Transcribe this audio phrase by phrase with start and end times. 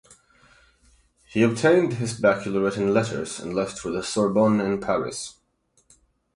[1.27, 5.35] He obtained his baccalaureate in letters and left for the Sorbonne in Paris.